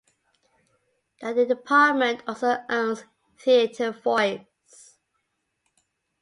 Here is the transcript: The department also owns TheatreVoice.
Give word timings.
The 1.21 1.45
department 1.45 2.23
also 2.27 2.57
owns 2.71 3.03
TheatreVoice. 3.45 4.47